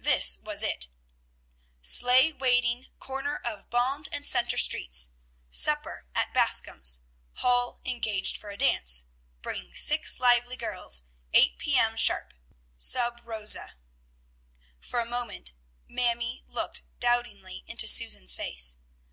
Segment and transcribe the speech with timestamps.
[0.00, 0.88] This was it,
[1.80, 5.10] "Sleigh waiting corner of Bond and Centre Streets.
[5.48, 7.02] Supper at Bascoms'
[7.34, 9.04] Hall engaged for a dance.
[9.42, 11.04] Bring six lively girls!
[11.32, 11.96] 8 P.M.
[11.96, 12.34] sharp.
[12.76, 13.76] SUB ROSA."
[14.80, 15.52] For a moment
[15.86, 18.78] Mamie looked doubtingly into Susan's face.